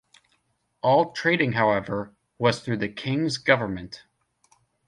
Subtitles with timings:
[0.81, 4.03] All trading however, was through the King's government.